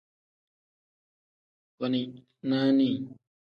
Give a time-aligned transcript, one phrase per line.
[1.77, 2.01] Koni
[2.49, 2.89] nani.